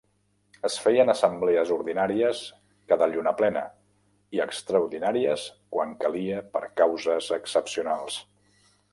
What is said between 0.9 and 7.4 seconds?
assemblees ordinàries cada lluna plena, i extraordinàries quan calia per causes